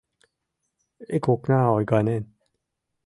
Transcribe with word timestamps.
Ик 1.15 1.25
окна 1.33 1.59
ойганен. 1.75 2.23